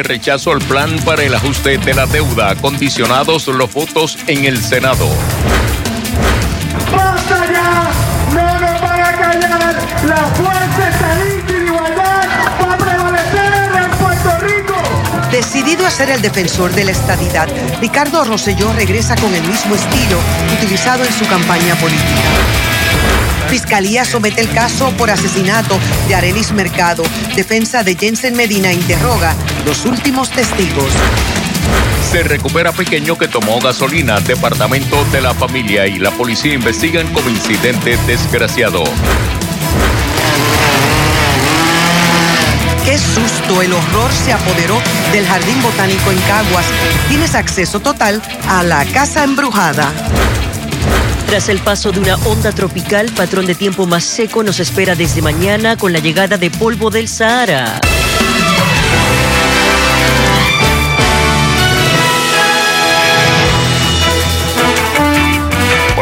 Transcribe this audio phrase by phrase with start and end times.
[0.00, 5.06] rechazo al plan para el ajuste de la deuda, condicionados los votos en el Senado.
[6.90, 7.90] ¡Basta ya!
[8.32, 9.76] ¡No nos van a callar!
[10.06, 12.28] ¡La fuerza estadista y de igualdad
[12.62, 13.52] va a prevalecer
[13.84, 15.30] en Puerto Rico!
[15.30, 17.48] Decidido a ser el defensor de la estadidad,
[17.80, 20.18] Ricardo Rosselló regresa con el mismo estilo
[20.56, 22.30] utilizado en su campaña política.
[23.48, 27.02] Fiscalía somete el caso por asesinato de Arelis Mercado.
[27.36, 29.34] Defensa de Jensen Medina interroga
[29.64, 30.92] los últimos testigos.
[32.10, 34.20] Se recupera pequeño que tomó gasolina.
[34.20, 38.84] Departamento de la familia y la policía investigan como incidente desgraciado.
[42.84, 44.80] Qué susto, el horror se apoderó
[45.12, 46.66] del Jardín Botánico en Caguas.
[47.08, 49.92] Tienes acceso total a la casa embrujada.
[51.28, 55.22] Tras el paso de una onda tropical, patrón de tiempo más seco nos espera desde
[55.22, 57.80] mañana con la llegada de polvo del Sahara.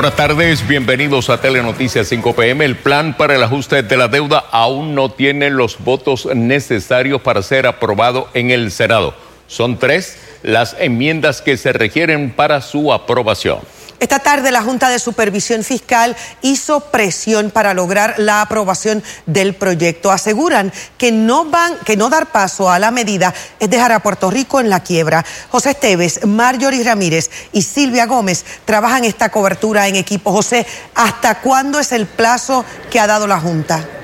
[0.01, 2.65] Buenas tardes, bienvenidos a Telenoticias 5 PM.
[2.65, 7.43] El plan para el ajuste de la deuda aún no tiene los votos necesarios para
[7.43, 9.13] ser aprobado en el Senado.
[9.47, 13.59] Son tres las enmiendas que se requieren para su aprobación.
[14.01, 20.11] Esta tarde la Junta de Supervisión Fiscal hizo presión para lograr la aprobación del proyecto.
[20.11, 24.31] Aseguran que no van, que no dar paso a la medida es dejar a Puerto
[24.31, 25.23] Rico en la quiebra.
[25.51, 30.33] José Esteves, Marjorie Ramírez y Silvia Gómez trabajan esta cobertura en equipo.
[30.33, 34.00] José, ¿hasta cuándo es el plazo que ha dado la Junta?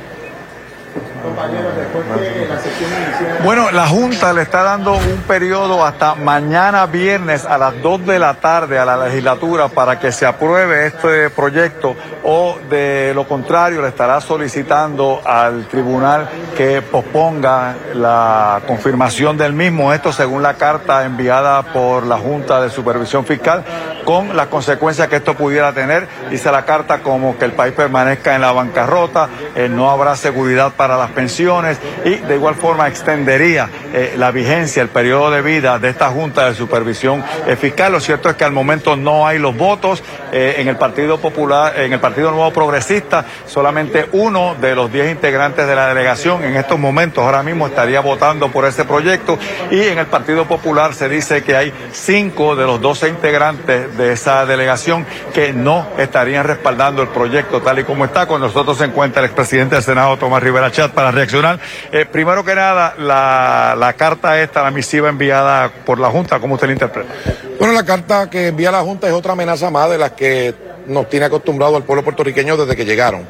[3.45, 8.19] Bueno, la Junta le está dando un periodo hasta mañana viernes a las 2 de
[8.19, 13.83] la tarde a la legislatura para que se apruebe este proyecto o de lo contrario
[13.83, 21.05] le estará solicitando al tribunal que posponga la confirmación del mismo, esto según la carta
[21.05, 23.65] enviada por la Junta de Supervisión Fiscal,
[24.07, 28.37] con las consecuencias que esto pudiera tener, dice la carta como que el país permanezca
[28.37, 33.69] en la bancarrota, eh, no habrá seguridad para las pensiones y de igual forma extendería
[33.93, 37.91] eh, la vigencia, el periodo de vida de esta Junta de Supervisión eh, Fiscal.
[37.91, 40.05] Lo cierto es que al momento no hay los votos
[40.37, 45.11] eh, en el Partido Popular, en el Partido Nuevo Progresista, solamente uno de los diez
[45.11, 49.39] integrantes de la delegación en estos momentos ahora mismo estaría votando por ese proyecto
[49.71, 54.13] y en el Partido Popular se dice que hay cinco de los doce integrantes de
[54.13, 58.27] esa delegación que no estarían respaldando el proyecto tal y como está.
[58.27, 61.59] Con nosotros se encuentra el expresidente del Senado, Tomás Rivera Chat, para reaccionar.
[61.93, 66.57] Eh, primero que nada, la, la carta esta, la misiva enviada por la Junta, ¿cómo
[66.57, 67.15] usted la interpreta?
[67.59, 70.55] Bueno, la carta que envía la Junta es otra amenaza más de las que
[70.87, 73.27] nos tiene acostumbrado al pueblo puertorriqueño desde que llegaron.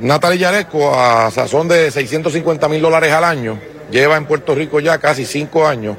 [0.00, 3.58] Natalia Yaresco, a sazón de 650 mil dólares al año,
[3.90, 5.96] lleva en Puerto Rico ya casi cinco años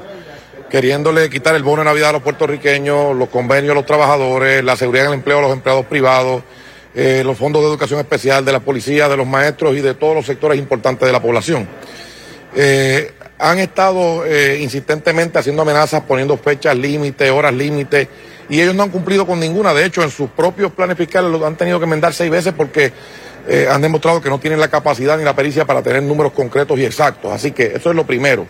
[0.68, 4.76] queriéndole quitar el bono de Navidad a los puertorriqueños, los convenios a los trabajadores, la
[4.76, 6.42] seguridad en el empleo a los empleados privados,
[6.94, 10.14] eh, los fondos de educación especial de la policía, de los maestros y de todos
[10.14, 11.68] los sectores importantes de la población.
[12.54, 18.08] Eh, han estado eh, insistentemente haciendo amenazas, poniendo fechas límite, horas límite,
[18.48, 19.72] y ellos no han cumplido con ninguna.
[19.74, 22.92] De hecho, en sus propios planes fiscales lo han tenido que enmendar seis veces porque
[23.46, 26.78] eh, han demostrado que no tienen la capacidad ni la pericia para tener números concretos
[26.78, 27.32] y exactos.
[27.32, 28.46] Así que eso es lo primero.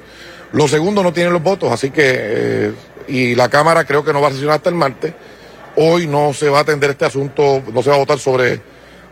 [0.53, 2.72] Lo segundo, no tienen los votos, así que, eh,
[3.06, 5.12] y la Cámara creo que no va a sesionar hasta el martes.
[5.76, 8.60] Hoy no se va a atender este asunto, no se va a votar sobre,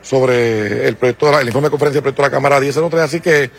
[0.01, 3.21] sobre el proyecto, de el informe de conferencia del proyecto de la Cámara 1003, así
[3.21, 3.51] que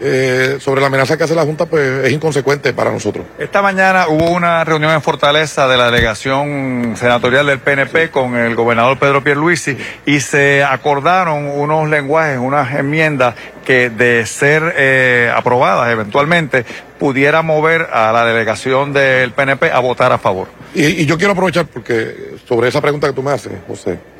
[0.00, 3.26] eh, sobre la amenaza que hace la Junta, pues es inconsecuente para nosotros.
[3.38, 8.54] Esta mañana hubo una reunión en Fortaleza de la delegación senatorial del PNP con el
[8.54, 13.34] gobernador Pedro Pierluisi y se acordaron unos lenguajes, unas enmiendas
[13.64, 16.64] que de ser eh, aprobadas eventualmente
[16.98, 20.48] pudiera mover a la delegación del PNP a votar a favor.
[20.74, 24.13] Y, y yo quiero aprovechar porque sobre esa pregunta que tú me haces, José.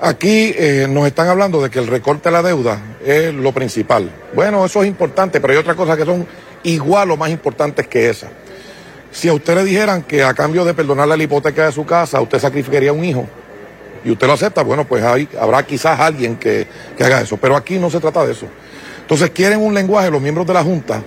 [0.00, 4.10] Aquí eh, nos están hablando de que el recorte de la deuda es lo principal.
[4.34, 6.26] Bueno, eso es importante, pero hay otras cosas que son
[6.64, 8.28] igual o más importantes que esa.
[9.10, 12.20] Si a usted le dijeran que a cambio de perdonarle la hipoteca de su casa,
[12.20, 13.26] usted sacrificaría un hijo
[14.04, 17.38] y usted lo acepta, bueno, pues hay, habrá quizás alguien que, que haga eso.
[17.38, 18.46] Pero aquí no se trata de eso.
[19.00, 21.02] Entonces quieren un lenguaje los miembros de la Junta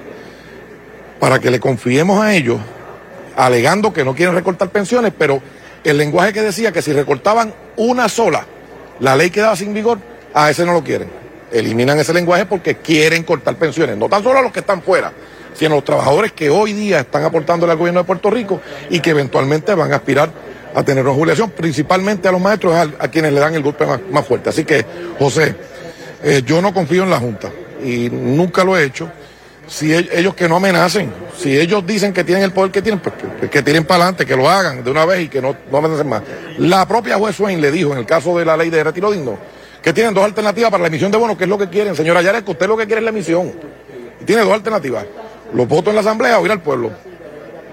[1.19, 2.59] para que le confiemos a ellos,
[3.35, 5.41] alegando que no quieren recortar pensiones, pero
[5.83, 8.45] el lenguaje que decía que si recortaban una sola,
[8.99, 9.99] la ley quedaba sin vigor,
[10.33, 11.09] a ese no lo quieren.
[11.51, 15.11] Eliminan ese lenguaje porque quieren cortar pensiones, no tan solo a los que están fuera,
[15.53, 18.99] sino a los trabajadores que hoy día están aportándole al gobierno de Puerto Rico y
[18.99, 20.31] que eventualmente van a aspirar
[20.75, 23.99] a tener una jubilación, principalmente a los maestros, a, quienes le dan el golpe más,
[24.11, 24.49] más fuerte.
[24.49, 24.85] Así que,
[25.17, 25.55] José,
[26.23, 27.49] eh, yo no confío en la Junta
[27.83, 29.09] y nunca lo he hecho.
[29.69, 33.15] Si ellos que no amenacen, si ellos dicen que tienen el poder que tienen, pues
[33.39, 35.77] que, que tiren para adelante, que lo hagan de una vez y que no, no
[35.77, 36.23] amenacen más.
[36.57, 39.37] La propia juez Swain le dijo en el caso de la ley de retiro digno
[39.81, 41.95] que tienen dos alternativas para la emisión de bonos, que es lo que quieren.
[41.95, 43.53] Señora Yaresco, usted lo que quiere es la emisión.
[44.19, 45.05] Y tiene dos alternativas,
[45.53, 46.91] los votos en la asamblea o ir al pueblo.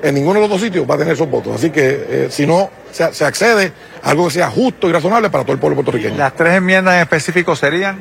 [0.02, 1.56] En ninguno de los dos sitios va a tener esos votos.
[1.56, 3.72] Así que eh, si no se, se accede
[4.02, 6.16] a algo que sea justo y razonable para todo el pueblo puertorriqueño.
[6.16, 7.98] Las tres enmiendas en específico serían.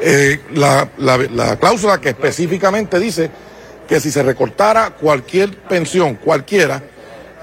[0.00, 3.30] Eh, la, la- la cláusula que específicamente dice
[3.88, 6.82] que si se recortara cualquier pensión, cualquiera,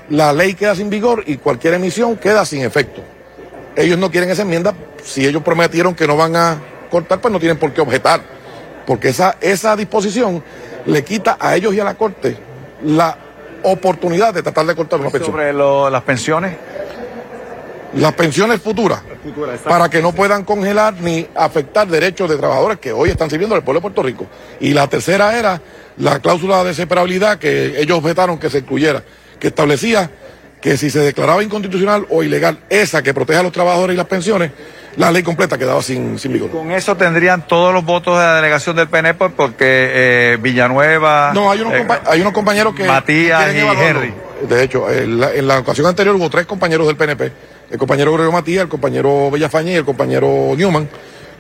[0.10, 3.02] la ley queda sin vigor y cualquier emisión queda sin efecto.
[3.76, 4.74] Ellos no quieren esa enmienda,
[5.04, 6.58] si ellos prometieron que no van a
[6.90, 8.22] cortar, pues no tienen por qué objetar,
[8.86, 10.42] porque esa, esa disposición
[10.86, 12.38] le quita a ellos y a la Corte
[12.86, 13.18] la
[13.64, 15.32] oportunidad de tratar de cortar una pensión.
[15.34, 16.56] Sobre lo- las pensiones.
[17.94, 19.02] Las pensiones futuras,
[19.64, 23.64] para que no puedan congelar ni afectar derechos de trabajadores que hoy están sirviendo al
[23.64, 24.28] pueblo de Puerto Rico.
[24.60, 25.62] Y la tercera era
[25.98, 29.04] la cláusula de separabilidad que ellos vetaron que se incluyera,
[29.40, 30.12] que establecía
[30.62, 34.08] que si se declaraba inconstitucional o ilegal esa que protege a los trabajadores y las
[34.08, 34.52] pensiones,
[34.98, 36.50] la ley completa quedaba sin, sin vigor.
[36.50, 41.32] Con eso tendrían todos los votos de la delegación del PNP porque eh, Villanueva.
[41.34, 42.84] No, hay unos, eh, compa- hay unos compañeros que.
[42.84, 43.60] Matías y.
[43.60, 44.14] Henry.
[44.50, 47.32] De hecho, en la, en la ocasión anterior hubo tres compañeros del PNP:
[47.70, 50.88] el compañero Gregorio Matías, el compañero Bellafañe y el compañero Newman,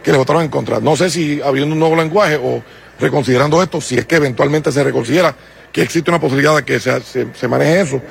[0.03, 0.79] que le votaron en contra.
[0.79, 2.61] No sé si habiendo un nuevo lenguaje o
[2.99, 5.35] reconsiderando esto, si es que eventualmente se reconsidera
[5.71, 8.01] que existe una posibilidad de que se, se- maneje eso,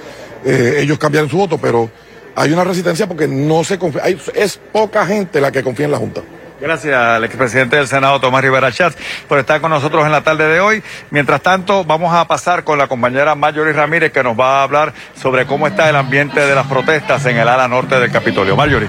[0.45, 1.91] eh, ellos cambiaron su voto, pero
[2.35, 4.03] hay una resistencia porque no se confía.
[4.35, 6.23] es poca gente la que confía en la Junta.
[6.61, 8.97] Gracias al expresidente del Senado, Tomás Rivera Schatz,
[9.29, 10.83] por estar con nosotros en la tarde de hoy.
[11.11, 14.95] Mientras tanto, vamos a pasar con la compañera Marjorie Ramírez, que nos va a hablar
[15.21, 18.57] sobre cómo está el ambiente de las protestas en el ala norte del Capitolio.
[18.57, 18.89] Marjorie.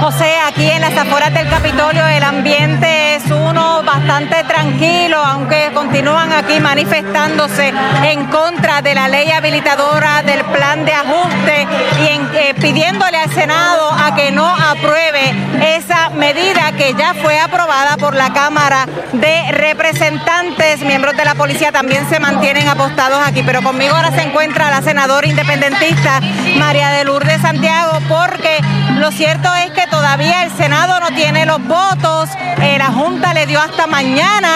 [0.00, 6.60] José, aquí las afueras del Capitolio el ambiente es uno bastante tranquilo, aunque continúan aquí
[6.60, 7.72] manifestándose
[8.02, 11.66] en contra de la ley habilitadora del plan de ajuste
[12.02, 15.32] y eh, pidiéndole al Senado a que no apruebe
[15.74, 20.80] esa medida que ya fue aprobada por la Cámara de Representantes.
[20.80, 24.82] Miembros de la policía también se mantienen apostados aquí, pero conmigo ahora se encuentra la
[24.82, 26.20] senadora independentista
[26.58, 28.60] María de Lourdes Santiago, porque
[28.98, 32.30] lo cierto es que todavía el Senado no tiene los votos.
[32.60, 34.48] Eh, la Junta le dio hasta mañana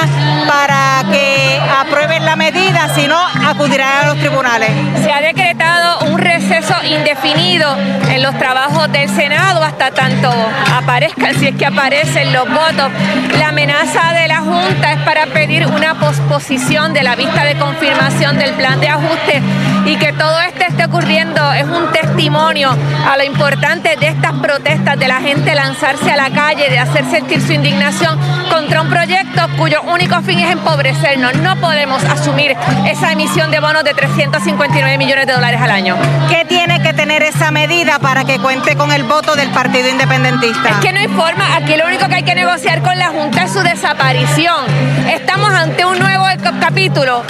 [0.48, 4.70] para que aprueben la medida, si no, acudirán a los tribunales.
[5.02, 7.76] Se ha decretado un receso indefinido
[8.08, 10.30] en los trabajos del Senado hasta tanto
[10.74, 12.90] aparezcan, si es que aparecen los votos.
[13.38, 18.38] La amenaza de la Junta es para pedir una posposición de la vista de confirmación
[18.38, 19.42] del plan de ajuste
[19.86, 22.76] y que todo esto esté ocurriendo es un testimonio
[23.08, 27.04] a lo importante de estas protestas, de la gente lanzarse a la calle, de hacer
[27.10, 28.18] sentir su indignación
[28.50, 31.34] contra un proyecto cuyo único fin es empobrecernos.
[31.36, 32.56] No podemos asumir
[32.86, 35.96] esa emisión de bonos de 359 millones de dólares al año.
[36.28, 40.70] ¿Qué tiene que tener esa medida para que cuente con el voto del Partido Independentista?
[40.70, 43.44] Es que no hay forma, aquí lo único que hay que negociar con la Junta
[43.44, 44.64] es su desaparición.
[45.10, 47.22] Estamos ante un nuevo cap- capítulo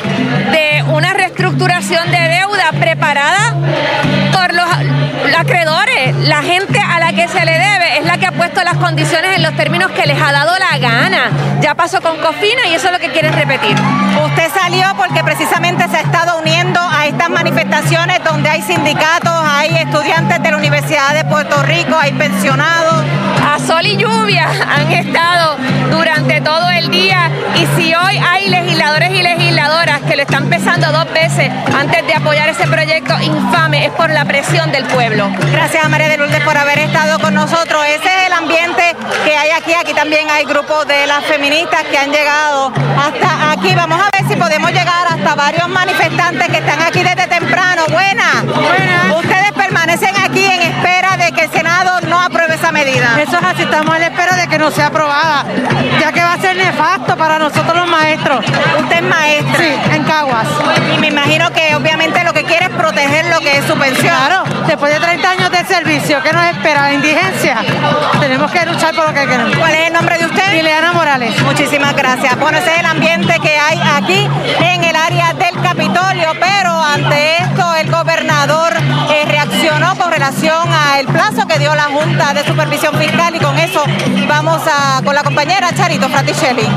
[0.52, 3.54] de una reestructuración de deuda preparada
[4.32, 4.66] por los
[5.38, 6.14] acreedores.
[6.26, 9.34] La gente a la que se le debe es la que ha puesto las condiciones
[9.34, 11.30] en los términos que les ha dado la gana.
[11.62, 13.74] Ya pasó con Cofina y eso es lo que quieren repetir.
[14.22, 19.74] Usted salió porque precisamente se ha estado uniendo a estas manifestaciones donde hay sindicatos, hay
[19.74, 23.04] estudiantes de la Universidad de Puerto Rico, hay pensionados.
[23.58, 25.56] A sol y lluvia han estado
[25.90, 30.90] durante todo el día y si hoy hay legisladores y legisladoras que lo están pensando
[30.92, 35.30] dos veces antes de apoyar ese proyecto infame es por la presión del pueblo.
[35.52, 37.84] Gracias a María de Lourdes por haber estado con nosotros.
[37.86, 39.72] Ese es el ambiente que hay aquí.
[39.74, 43.74] Aquí también hay grupos de las feministas que han llegado hasta aquí.
[43.74, 47.82] Vamos a ver si podemos llegar hasta varios manifestantes que están aquí desde temprano.
[47.90, 48.44] Buena.
[49.16, 50.57] Ustedes permanecen aquí en
[51.38, 53.16] que el Senado no apruebe esa medida.
[53.20, 55.44] Eso es así, estamos a la espera de que no sea aprobada,
[56.00, 58.44] ya que va a ser nefasto para nosotros los maestros.
[58.80, 59.56] Usted es maestra.
[59.56, 60.48] Sí, en Caguas.
[60.94, 64.08] Y me imagino que obviamente lo que quiere es proteger lo que es su pensión.
[64.08, 66.92] Claro, después de 30 años de servicio, ¿qué nos espera?
[66.92, 67.58] Indigencia.
[68.18, 69.56] Tenemos que luchar por lo que queremos.
[69.56, 70.54] ¿Cuál es el nombre de usted?
[70.54, 71.40] Ileana Morales.
[71.42, 72.36] Muchísimas gracias.
[72.38, 74.28] Bueno, ese es el ambiente que hay aquí
[74.60, 78.72] en el área del Capitolio, pero ante esto el gobernador
[80.28, 83.82] relación al plazo que dio la Junta de Supervisión Fiscal y con eso
[84.28, 86.68] vamos a con la compañera Charito Fraticelli.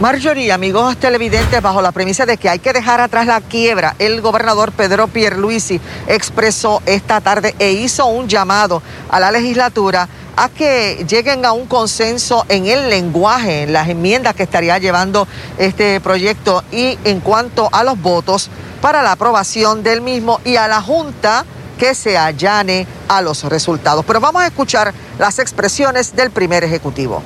[0.00, 4.20] Marjorie, amigos televidentes, bajo la premisa de que hay que dejar atrás la quiebra, el
[4.20, 10.08] gobernador Pedro Pierluisi expresó esta tarde e hizo un llamado a la legislatura
[10.40, 15.28] a que lleguen a un consenso en el lenguaje, en las enmiendas que estaría llevando
[15.58, 18.48] este proyecto y en cuanto a los votos
[18.80, 21.44] para la aprobación del mismo y a la Junta
[21.78, 24.02] que se allane a los resultados.
[24.06, 27.22] Pero vamos a escuchar las expresiones del primer ejecutivo.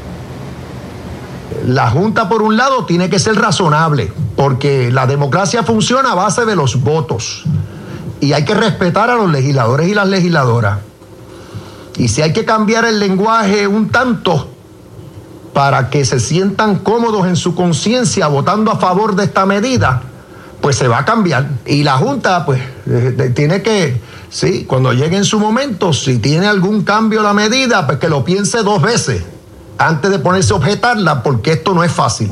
[1.68, 6.44] La Junta, por un lado, tiene que ser razonable, porque la democracia funciona a base
[6.46, 7.44] de los votos.
[8.20, 10.78] Y hay que respetar a los legisladores y las legisladoras.
[11.96, 14.48] Y si hay que cambiar el lenguaje un tanto
[15.52, 20.02] para que se sientan cómodos en su conciencia votando a favor de esta medida,
[20.60, 21.48] pues se va a cambiar.
[21.66, 26.46] Y la Junta, pues, eh, tiene que, sí, cuando llegue en su momento, si tiene
[26.46, 29.22] algún cambio la medida, pues que lo piense dos veces
[29.78, 32.30] antes de ponerse a objetarla, porque esto no es fácil.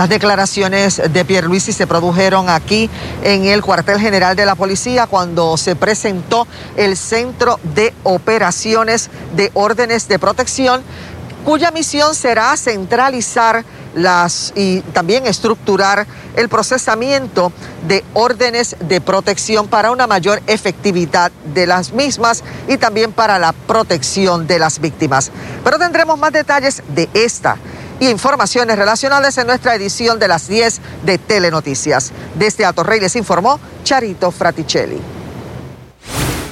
[0.00, 2.88] Las declaraciones de Pierluisi se produjeron aquí
[3.22, 6.46] en el cuartel general de la policía cuando se presentó
[6.78, 10.80] el Centro de Operaciones de Órdenes de Protección,
[11.44, 13.62] cuya misión será centralizar
[13.94, 17.52] las y también estructurar el procesamiento
[17.86, 23.52] de órdenes de protección para una mayor efectividad de las mismas y también para la
[23.52, 25.30] protección de las víctimas.
[25.62, 27.58] Pero tendremos más detalles de esta
[28.00, 32.10] y informaciones relacionadas en nuestra edición de las 10 de Telenoticias.
[32.34, 35.00] Desde Alto Rey les informó Charito Fraticelli.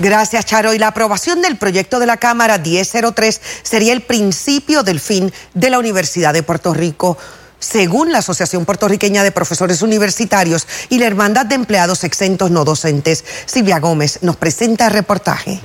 [0.01, 0.75] Gracias, Charo.
[0.75, 5.71] Y la aprobación del proyecto de la Cámara 1003 sería el principio del fin de
[5.71, 7.19] la Universidad de Puerto Rico.
[7.59, 13.25] Según la Asociación Puertorriqueña de Profesores Universitarios y la Hermandad de Empleados Exentos No Docentes,
[13.47, 15.61] Silvia Gómez nos presenta el reportaje.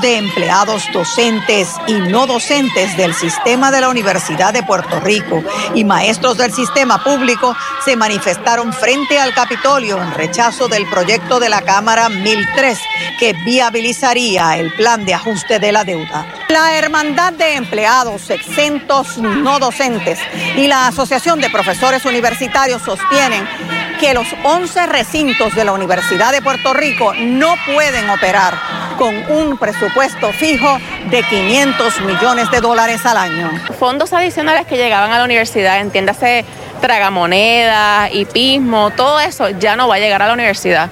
[0.00, 5.42] De empleados docentes y no docentes del sistema de la Universidad de Puerto Rico
[5.74, 11.48] y maestros del sistema público se manifestaron frente al Capitolio en rechazo del proyecto de
[11.48, 12.78] la Cámara 1003
[13.18, 16.26] que viabilizaría el plan de ajuste de la deuda.
[16.48, 20.20] La Hermandad de Empleados Exentos No Docentes
[20.56, 23.48] y la Asociación de Profesores Universitarios sostienen
[23.98, 29.56] que los 11 recintos de la Universidad de Puerto Rico no pueden operar con un
[29.58, 30.78] presupuesto fijo
[31.10, 33.50] de 500 millones de dólares al año.
[33.78, 36.44] Fondos adicionales que llegaban a la universidad, entiéndase
[36.80, 40.90] tragamonedas, hipismo, todo eso ya no va a llegar a la universidad.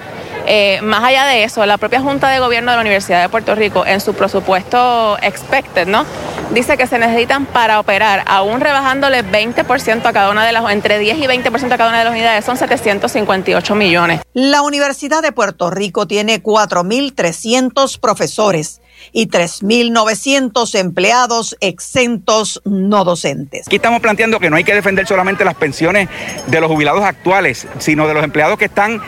[0.53, 3.55] Eh, más allá de eso, la propia Junta de Gobierno de la Universidad de Puerto
[3.55, 6.05] Rico, en su presupuesto expected, ¿no?
[6.53, 10.99] Dice que se necesitan para operar, aún rebajándole 20% a cada una de las, entre
[10.99, 14.19] 10 y 20% a cada una de las unidades, son 758 millones.
[14.33, 18.81] La Universidad de Puerto Rico tiene 4.300 profesores
[19.13, 23.67] y 3.900 empleados exentos no docentes.
[23.67, 26.09] Aquí estamos planteando que no hay que defender solamente las pensiones
[26.47, 29.01] de los jubilados actuales, sino de los empleados que están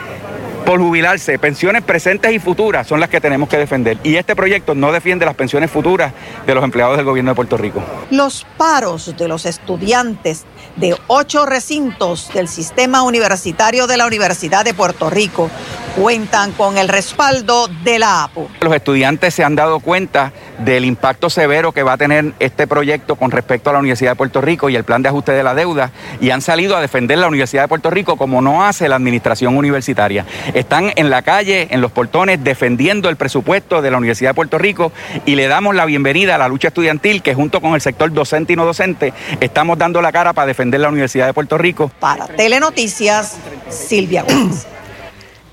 [0.64, 1.38] por jubilarse.
[1.38, 3.98] Pensiones presentes y futuras son las que tenemos que defender.
[4.02, 6.12] Y este proyecto no defiende las pensiones futuras
[6.46, 7.82] de los empleados del gobierno de Puerto Rico.
[8.10, 10.44] Los paros de los estudiantes
[10.76, 15.50] de ocho recintos del sistema universitario de la Universidad de Puerto Rico
[15.96, 18.48] cuentan con el respaldo de la APU.
[18.60, 23.16] Los estudiantes se han dado cuenta del impacto severo que va a tener este proyecto
[23.16, 25.54] con respecto a la Universidad de Puerto Rico y el plan de ajuste de la
[25.54, 28.96] deuda y han salido a defender la Universidad de Puerto Rico como no hace la
[28.96, 30.24] administración universitaria.
[30.54, 34.58] Están en la calle, en los portones, defendiendo el presupuesto de la Universidad de Puerto
[34.58, 34.92] Rico
[35.26, 38.52] y le damos la bienvenida a la lucha estudiantil que junto con el sector docente
[38.52, 41.90] y no docente estamos dando la cara para defender la Universidad de Puerto Rico.
[42.00, 43.36] Para Telenoticias,
[43.68, 44.66] Silvia Gómez.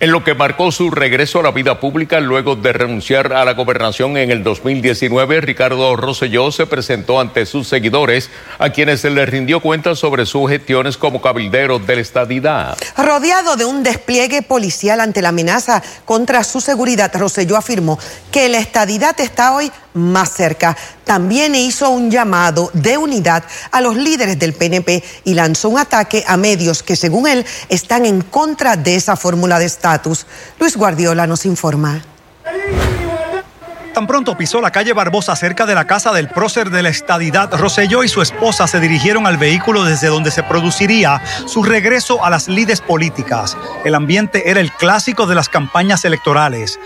[0.02, 3.54] En lo que marcó su regreso a la vida pública luego de renunciar a la
[3.54, 9.30] gobernación en el 2019, Ricardo Rosselló se presentó ante sus seguidores, a quienes se les
[9.30, 12.78] rindió cuenta sobre sus gestiones como cabildero de la estadidad.
[12.98, 18.00] Rodeado de un despliegue policial ante la amenaza contra su seguridad, Rosselló afirmó
[18.32, 20.76] que la estadidad está hoy más cerca.
[21.12, 26.24] También hizo un llamado de unidad a los líderes del PNP y lanzó un ataque
[26.26, 30.26] a medios que, según él, están en contra de esa fórmula de estatus.
[30.58, 32.02] Luis Guardiola nos informa.
[33.94, 37.52] Tan pronto pisó la calle Barbosa cerca de la casa del prócer de la estadidad,
[37.58, 42.30] Roselló y su esposa se dirigieron al vehículo desde donde se produciría su regreso a
[42.30, 43.58] las lides políticas.
[43.84, 46.80] El ambiente era el clásico de las campañas electorales.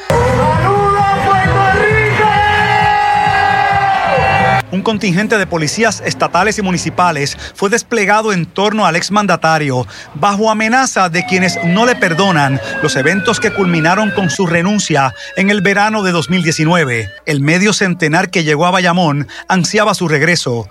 [4.75, 11.09] Un contingente de policías estatales y municipales fue desplegado en torno al exmandatario, bajo amenaza
[11.09, 16.03] de quienes no le perdonan los eventos que culminaron con su renuncia en el verano
[16.03, 17.09] de 2019.
[17.25, 20.67] El medio centenar que llegó a Bayamón ansiaba su regreso.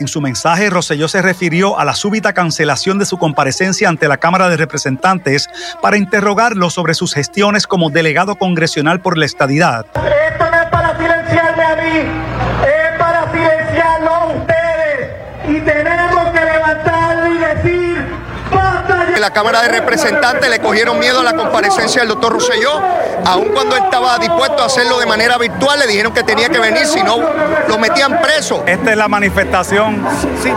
[0.00, 4.16] En su mensaje, Rosselló se refirió a la súbita cancelación de su comparecencia ante la
[4.16, 5.50] Cámara de Representantes
[5.82, 9.84] para interrogarlo sobre sus gestiones como delegado congresional por la estadidad.
[9.84, 11.98] Esto no es para silenciarme a mí,
[12.64, 15.10] es para silenciarlo a ustedes.
[15.48, 18.06] Y tenemos que levantarlo y decir,
[18.50, 22.80] basta En la Cámara de Representantes le cogieron miedo a la comparecencia del doctor Rosselló,
[23.26, 26.58] aun cuando él estaba dispuesto a hacerlo de manera virtual, le dijeron que tenía que
[26.58, 27.18] venir, si no
[27.68, 28.64] lo metían preso.
[28.66, 30.02] Esta es la manifestación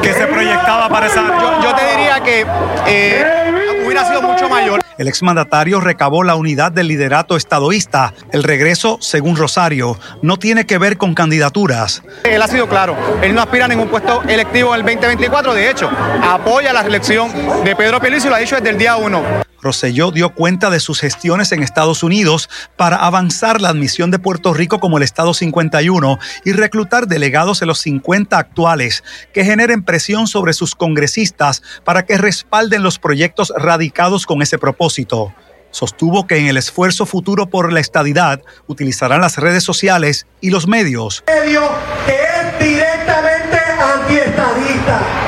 [0.01, 1.24] que se proyectaba para esa...
[1.27, 2.46] Yo, yo te diría que
[2.88, 4.83] eh, hubiera sido mucho mayor.
[4.98, 8.14] El exmandatario recabó la unidad del liderato estadoísta.
[8.32, 12.04] El regreso, según Rosario, no tiene que ver con candidaturas.
[12.24, 15.70] Él ha sido claro, él no aspira a ningún puesto electivo en el 2024, de
[15.70, 15.90] hecho,
[16.22, 17.32] apoya la reelección
[17.64, 19.43] de Pedro Pierluisi lo ha dicho desde el día uno.
[19.63, 24.53] Rosselló dio cuenta de sus gestiones en Estados Unidos para avanzar la admisión de Puerto
[24.53, 29.03] Rico como el Estado 51 y reclutar delegados en los 50 actuales
[29.34, 35.34] que generen presión sobre sus congresistas para que respalden los proyectos radicados con ese propósito.
[35.72, 40.67] Sostuvo que en el esfuerzo futuro por la estadidad utilizarán las redes sociales y los
[40.67, 41.24] medios.
[41.25, 41.67] medio
[42.05, 45.23] que es directamente antiestadista.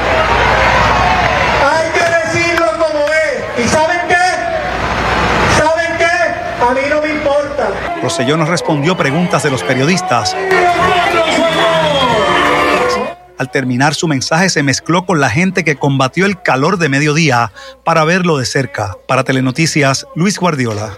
[8.16, 10.34] Rosselló no respondió preguntas de los periodistas.
[13.38, 17.52] Al terminar su mensaje se mezcló con la gente que combatió el calor de mediodía
[17.84, 18.96] para verlo de cerca.
[19.06, 20.96] Para Telenoticias, Luis Guardiola.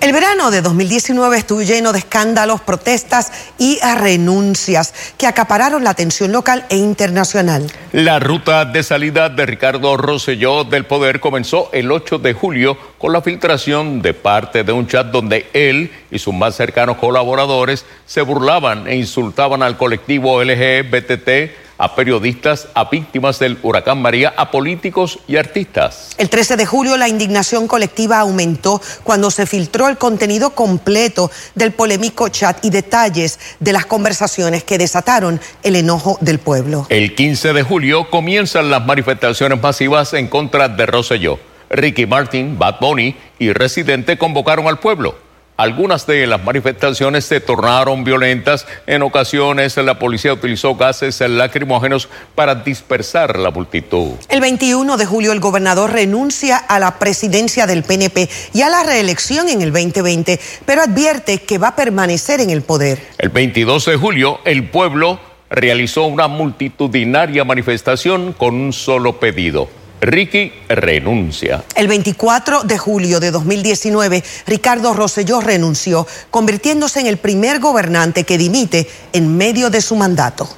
[0.00, 6.30] El verano de 2019 estuvo lleno de escándalos, protestas y renuncias que acapararon la atención
[6.30, 7.66] local e internacional.
[7.92, 13.14] La ruta de salida de Ricardo Rosselló del poder comenzó el 8 de julio con
[13.14, 18.20] la filtración de parte de un chat donde él y sus más cercanos colaboradores se
[18.20, 25.18] burlaban e insultaban al colectivo LGBTT, a periodistas, a víctimas del huracán María, a políticos
[25.26, 26.14] y artistas.
[26.18, 31.72] El 13 de julio la indignación colectiva aumentó cuando se filtró el contenido completo del
[31.72, 36.86] polémico chat y detalles de las conversaciones que desataron el enojo del pueblo.
[36.88, 41.38] El 15 de julio comienzan las manifestaciones masivas en contra de Rosselló.
[41.70, 45.16] Ricky Martin, Bad Bunny y Residente convocaron al pueblo.
[45.56, 48.66] Algunas de las manifestaciones se tornaron violentas.
[48.88, 54.14] En ocasiones la policía utilizó gases lacrimógenos para dispersar la multitud.
[54.28, 58.82] El 21 de julio el gobernador renuncia a la presidencia del PNP y a la
[58.82, 62.98] reelección en el 2020, pero advierte que va a permanecer en el poder.
[63.18, 69.68] El 22 de julio el pueblo realizó una multitudinaria manifestación con un solo pedido.
[70.04, 71.64] Ricky renuncia.
[71.74, 78.38] El 24 de julio de 2019, Ricardo Rosselló renunció, convirtiéndose en el primer gobernante que
[78.38, 80.48] dimite en medio de su mandato.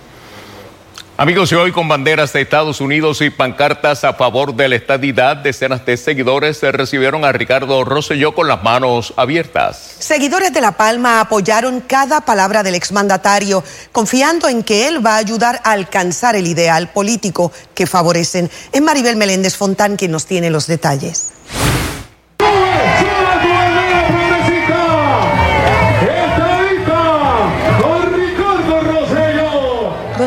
[1.18, 5.38] Amigos, y hoy con banderas de Estados Unidos y pancartas a favor de la estadidad,
[5.38, 9.96] decenas de seguidores recibieron a Ricardo Rosselló con las manos abiertas.
[9.98, 15.16] Seguidores de La Palma apoyaron cada palabra del exmandatario, confiando en que él va a
[15.16, 18.50] ayudar a alcanzar el ideal político que favorecen.
[18.70, 21.30] Es Maribel Meléndez Fontán quien nos tiene los detalles.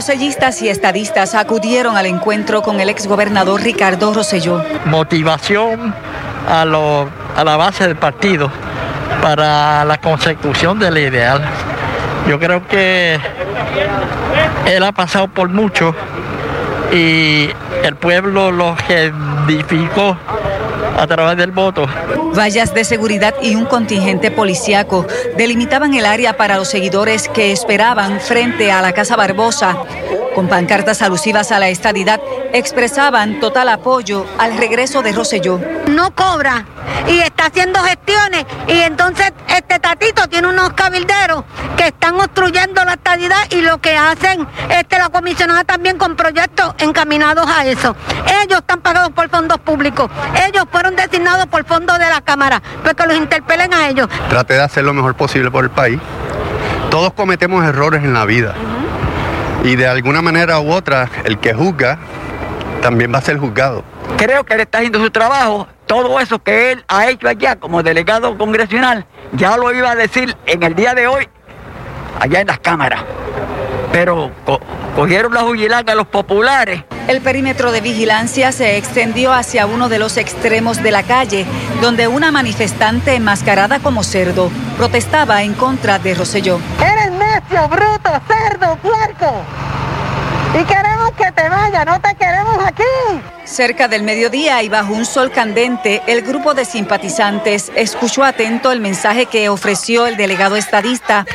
[0.10, 4.64] Rosellistas y estadistas acudieron al encuentro con el exgobernador Ricardo Rosselló.
[4.86, 5.94] motivación
[6.50, 8.50] a, lo- a la base del partido
[9.22, 11.44] para la consecución del ideal.
[12.28, 13.20] Yo creo que
[14.66, 15.94] él ha pasado por mucho
[16.92, 17.52] y
[17.84, 20.18] el pueblo lo edificó
[21.00, 21.88] a través del voto.
[22.38, 25.08] Vallas de seguridad y un contingente policíaco
[25.38, 29.78] delimitaban el área para los seguidores que esperaban frente a la Casa Barbosa.
[30.40, 32.22] Con pancartas alusivas a la estadidad,
[32.54, 35.60] expresaban total apoyo al regreso de Rosselló.
[35.90, 36.66] no cobra
[37.10, 41.44] y está haciendo gestiones y entonces este tatito tiene unos cabilderos
[41.76, 46.74] que están obstruyendo la estadidad y lo que hacen este la comisionada también con proyectos
[46.78, 47.98] encaminados a eso.
[48.42, 50.10] Ellos están pagados por fondos públicos,
[50.48, 54.08] ellos fueron designados por fondos de la Cámara, porque los interpelen a ellos.
[54.30, 56.00] Traté de hacer lo mejor posible por el país.
[56.90, 58.56] Todos cometemos errores en la vida.
[59.64, 61.98] Y de alguna manera u otra, el que juzga
[62.82, 63.84] también va a ser juzgado.
[64.18, 65.68] Creo que él está haciendo su trabajo.
[65.86, 70.36] Todo eso que él ha hecho allá como delegado congresional, ya lo iba a decir
[70.46, 71.28] en el día de hoy,
[72.20, 73.04] allá en las cámaras.
[73.92, 74.60] Pero co-
[74.96, 76.84] cogieron la jubilada a los populares.
[77.08, 81.46] El perímetro de vigilancia se extendió hacia uno de los extremos de la calle,
[81.82, 86.60] donde una manifestante enmascarada como cerdo protestaba en contra de Rosselló.
[87.40, 89.44] Necio, bruto, cerdo, puerco.
[90.60, 92.84] Y queremos que te vaya, no te queremos aquí.
[93.50, 98.80] Cerca del mediodía y bajo un sol candente, el grupo de simpatizantes escuchó atento el
[98.80, 101.26] mensaje que ofreció el delegado estadista.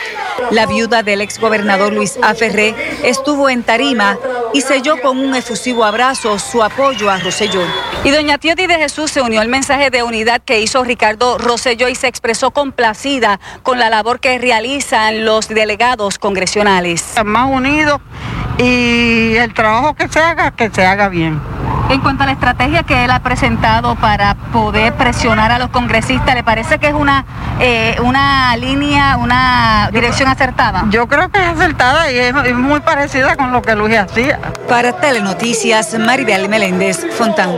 [0.53, 2.73] La viuda del exgobernador Luis Aferré
[3.03, 4.17] estuvo en tarima
[4.53, 7.63] y selló con un efusivo abrazo su apoyo a Rosselló.
[8.05, 11.89] Y doña Tioti de Jesús se unió al mensaje de unidad que hizo Ricardo Rosselló
[11.89, 17.15] y se expresó complacida con la labor que realizan los delegados congresionales.
[17.25, 18.01] Más unidos
[18.57, 21.64] y el trabajo que se haga, que se haga bien.
[21.91, 26.35] En cuanto a la estrategia que él ha presentado para poder presionar a los congresistas,
[26.35, 27.25] ¿le parece que es una,
[27.61, 30.85] eh, una línea, una dirección acertada?
[30.91, 34.41] Yo creo que es acertada y es, es muy parecida con lo que Luis hacía.
[34.69, 37.55] Para Telenoticias, Maribel Meléndez Fontán.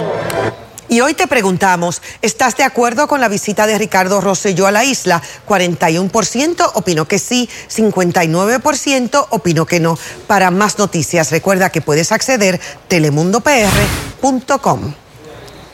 [0.89, 4.85] Y hoy te preguntamos, ¿estás de acuerdo con la visita de Ricardo Rosselló a la
[4.85, 5.21] isla?
[5.49, 9.99] 41% opinó que sí, 59% opinó que no.
[10.27, 15.06] Para más noticias, recuerda que puedes acceder telemundopr.com.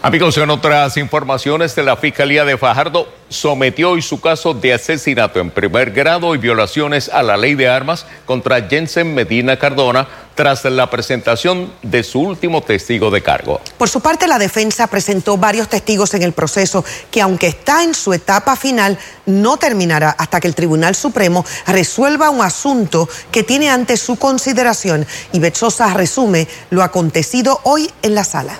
[0.04, 5.38] Amigos, en otras informaciones de la Fiscalía de Fajardo sometió hoy su caso de asesinato
[5.38, 10.64] en primer grado y violaciones a la ley de armas contra Jensen Medina Cardona tras
[10.64, 13.60] la presentación de su último testigo de cargo.
[13.78, 17.94] Por su parte, la defensa presentó varios testigos en el proceso que, aunque está en
[17.94, 23.70] su etapa final, no terminará hasta que el Tribunal Supremo resuelva un asunto que tiene
[23.70, 25.06] ante su consideración.
[25.30, 28.58] Y Betsosa resume lo acontecido hoy en la sala.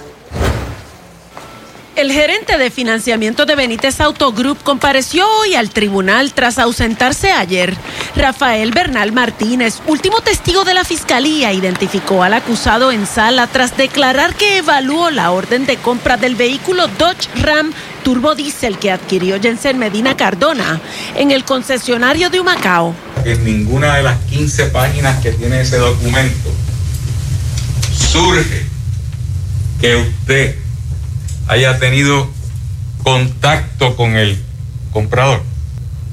[1.94, 7.76] El gerente de financiamiento de Benítez Autogroup compareció hoy al tribunal tras ausentarse ayer.
[8.16, 14.34] Rafael Bernal Martínez, último testigo de la fiscalía, identificó al acusado en sala tras declarar
[14.34, 19.78] que evaluó la orden de compra del vehículo Dodge Ram Turbo Diesel que adquirió Jensen
[19.78, 20.80] Medina Cardona
[21.14, 22.94] en el concesionario de Humacao.
[23.26, 26.50] En ninguna de las 15 páginas que tiene ese documento
[27.92, 28.66] surge
[29.78, 30.61] que usted
[31.48, 32.28] haya tenido
[33.02, 34.42] contacto con el
[34.92, 35.42] comprador.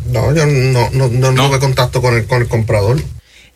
[0.08, 1.48] No, yo no, no, no, no.
[1.48, 3.00] tuve contacto con el, con el comprador.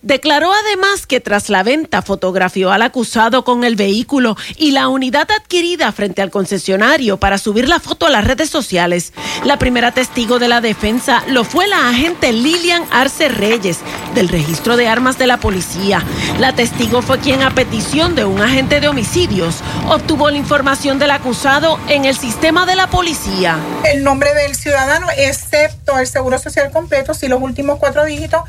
[0.04, 5.30] Declaró además que tras la venta fotografió al acusado con el vehículo y la unidad
[5.32, 9.14] adquirida frente al concesionario para subir la foto a las redes sociales.
[9.46, 13.80] La primera testigo de la defensa lo fue la agente Lilian Arce Reyes
[14.14, 16.04] del registro de armas de la policía.
[16.38, 21.12] La testigo fue quien a petición de un agente de homicidios obtuvo la información del
[21.12, 23.58] acusado en el sistema de la policía.
[23.86, 28.42] El nombre del ciudadano, excepto el seguro social completo, si los últimos cuatro dígitos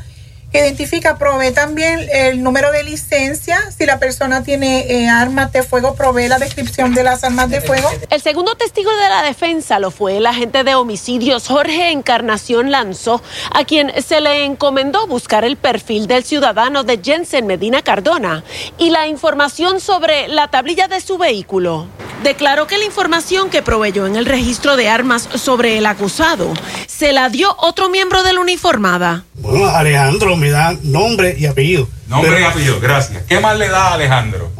[0.55, 3.59] que identifica, provee también el número de licencia.
[3.77, 7.59] Si la persona tiene eh, armas de fuego, provee la descripción de las armas de
[7.59, 7.89] fuego.
[8.09, 13.21] El segundo testigo de la defensa lo fue el agente de homicidios Jorge Encarnación Lanzó,
[13.51, 18.45] a quien se le encomendó buscar el perfil del ciudadano de Jensen Medina Cardona
[18.77, 21.87] y la información sobre la tablilla de su vehículo.
[22.23, 26.53] Declaró que la información que proveyó en el registro de armas sobre el acusado
[26.87, 29.25] se la dio otro miembro de la uniformada.
[29.35, 31.87] Bueno, Alejandro me da nombre y apellido.
[32.07, 33.23] Nombre Pero- y apellido, gracias.
[33.27, 34.51] ¿Qué más le da a Alejandro?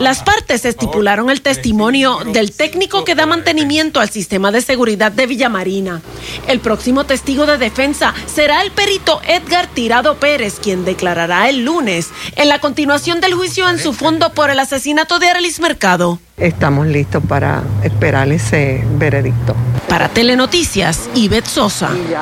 [0.00, 5.26] Las partes estipularon el testimonio del técnico que da mantenimiento al sistema de seguridad de
[5.26, 6.02] Villamarina.
[6.46, 12.10] El próximo testigo de defensa será el perito Edgar Tirado Pérez, quien declarará el lunes
[12.36, 16.18] en la continuación del juicio en su fondo por el asesinato de Arelis Mercado.
[16.36, 19.56] Estamos listos para esperar ese veredicto.
[19.88, 21.90] Para Telenoticias, Ivette Sosa.
[21.94, 22.12] Y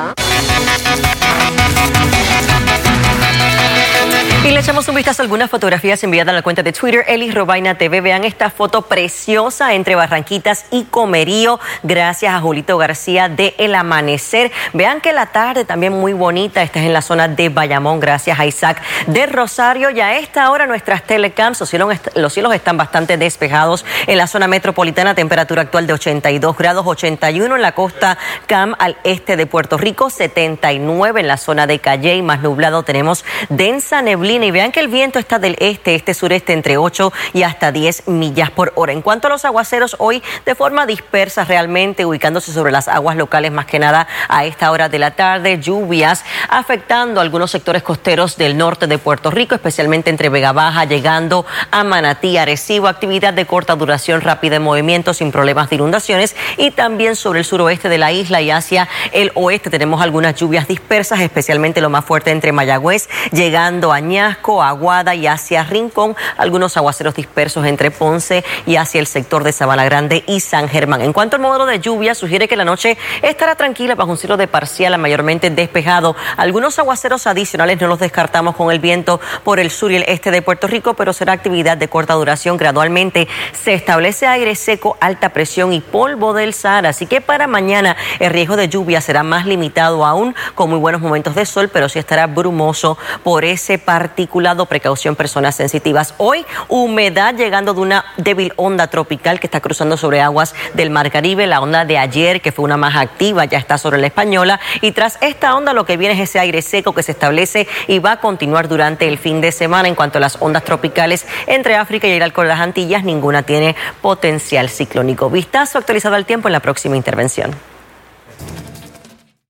[4.51, 7.77] le echamos un vistazo a algunas fotografías enviadas a la cuenta de Twitter, Eli Robaina
[7.77, 8.01] TV.
[8.01, 14.51] Vean esta foto preciosa entre Barranquitas y Comerío, gracias a Julito García de El Amanecer.
[14.73, 18.37] Vean que la tarde también muy bonita, esta es en la zona de Bayamón, gracias
[18.37, 19.89] a Isaac de Rosario.
[19.91, 24.27] Y a esta hora nuestras telecams, los cielos, los cielos están bastante despejados en la
[24.27, 29.45] zona metropolitana, temperatura actual de 82 grados, 81 en la costa Cam al este de
[29.45, 34.51] Puerto Rico, 79 en la zona de Calle y más nublado tenemos densa neblina y
[34.51, 38.49] vean que el viento está del este, este sureste entre 8 y hasta 10 millas
[38.49, 38.93] por hora.
[38.93, 43.51] En cuanto a los aguaceros, hoy de forma dispersa realmente, ubicándose sobre las aguas locales
[43.51, 48.57] más que nada a esta hora de la tarde, lluvias afectando algunos sectores costeros del
[48.57, 53.75] norte de Puerto Rico, especialmente entre Vega Baja, llegando a Manatí, Arecibo, actividad de corta
[53.75, 58.11] duración, rápida en movimiento, sin problemas de inundaciones y también sobre el suroeste de la
[58.11, 63.09] isla y hacia el oeste tenemos algunas lluvias dispersas, especialmente lo más fuerte entre Mayagüez,
[63.31, 69.07] llegando a Ña Aguada y hacia Rincón, algunos aguaceros dispersos entre Ponce y hacia el
[69.07, 71.01] sector de Sabana Grande y San Germán.
[71.01, 74.37] En cuanto al modo de lluvia, sugiere que la noche estará tranquila bajo un cielo
[74.37, 76.15] de parcial mayormente despejado.
[76.37, 80.31] Algunos aguaceros adicionales no los descartamos con el viento por el sur y el este
[80.31, 82.57] de Puerto Rico, pero será actividad de corta duración.
[82.57, 86.89] Gradualmente se establece aire seco, alta presión y polvo del Sahara.
[86.89, 91.01] Así que para mañana el riesgo de lluvia será más limitado aún, con muy buenos
[91.01, 93.77] momentos de sol, pero sí estará brumoso por ese
[94.13, 94.67] particulado.
[94.67, 96.13] Precaución, personas sensitivas.
[96.17, 101.09] Hoy, humedad llegando de una débil onda tropical que está cruzando sobre aguas del Mar
[101.09, 101.47] Caribe.
[101.47, 104.59] La onda de ayer, que fue una más activa, ya está sobre la española.
[104.81, 107.97] Y tras esta onda, lo que viene es ese aire seco que se establece y
[107.97, 109.87] va a continuar durante el fin de semana.
[109.87, 113.41] En cuanto a las ondas tropicales entre África y el Alcohol de las Antillas, ninguna
[113.41, 115.31] tiene potencial ciclónico.
[115.31, 117.51] Vistazo actualizado al tiempo en la próxima intervención.